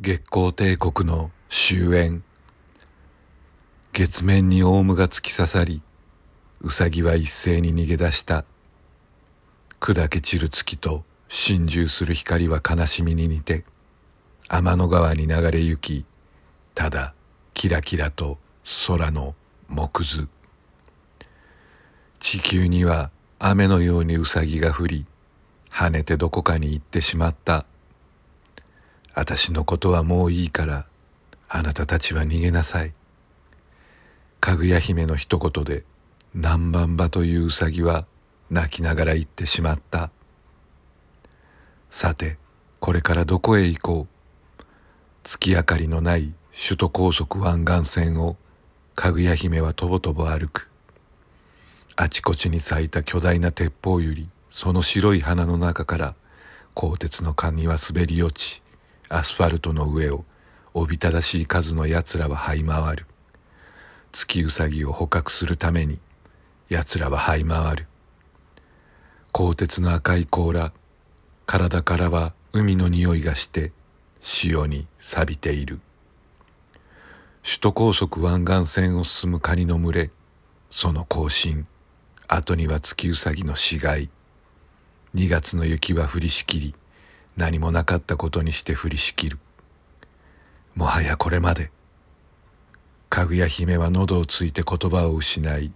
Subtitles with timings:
[0.00, 2.20] 月光帝国の終焉。
[3.92, 5.82] 月面にオウムが突き刺さり
[6.60, 8.44] ウサギは一斉に逃げ出した。
[9.80, 13.64] 砕け散る月と心中する光は悲しみに似て
[14.48, 16.04] 天の川に流れ行き
[16.76, 17.12] ただ
[17.52, 18.38] キラキラと
[18.86, 19.34] 空の
[19.68, 20.28] 木図。
[22.20, 23.10] 地球には
[23.40, 25.06] 雨のようにウサギが降り
[25.72, 27.66] 跳ねてどこかに行ってしまった。
[29.20, 30.86] 私のことはもういいから
[31.48, 32.92] あなたたちは逃げなさい。
[34.38, 35.82] かぐや姫の一言で
[36.34, 38.06] 南蛮場といううさぎは
[38.48, 40.12] 泣きながら言ってしまった。
[41.90, 42.38] さて
[42.78, 44.64] これからどこへ行こう。
[45.24, 48.36] 月明かりのない首都高速湾岸線を
[48.94, 50.68] かぐや姫はとぼとぼ歩く。
[51.96, 56.14] あちこちに咲いた巨大な鉄砲よりその白い花の中から
[56.74, 58.62] 鋼鉄の管には滑り落ち
[59.10, 60.24] アスファルトの上を
[60.74, 63.06] おびただしい数の奴らは這い回る。
[64.12, 65.98] 月うさぎを捕獲するために
[66.68, 67.86] 奴らは這い回る。
[69.32, 70.72] 鋼鉄の赤い甲羅
[71.46, 73.72] 体からは海の匂いがして
[74.20, 75.80] 潮に錆びている。
[77.42, 80.10] 首都高速湾岸線を進むカニの群れ
[80.68, 81.66] その行進
[82.26, 84.10] 後には月うさぎの死骸。
[85.14, 86.74] 2月の雪は降りしきり
[87.38, 89.38] 何もなかったことにして降りしきる。
[90.74, 91.70] もはやこれまで。
[93.08, 95.70] かぐや姫は喉をついて言葉を失い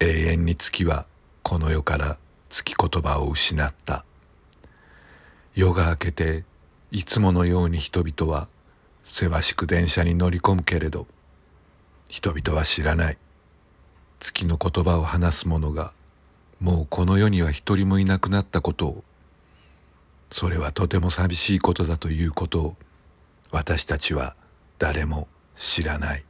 [0.00, 1.04] 永遠に月は
[1.42, 2.16] この世から
[2.48, 4.06] 月言葉を失った。
[5.54, 6.44] 夜が明けて
[6.90, 8.48] いつものように人々は
[9.04, 11.06] せわしく電車に乗り込むけれど
[12.08, 13.18] 人々は知らない。
[14.20, 15.92] 月の言葉を話す者が
[16.60, 19.04] もうこの世には一人もいなくなったことを
[20.30, 22.76] それはとても寂しいことだということを
[23.50, 24.36] 私たちは
[24.78, 26.24] 誰も知らない。